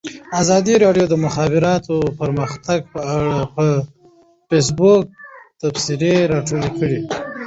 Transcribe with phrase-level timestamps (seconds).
[0.41, 3.59] ازادي راډیو د د مخابراتو پرمختګ په اړه د
[4.49, 5.05] فیسبوک
[5.61, 7.01] تبصرې راټولې کړي.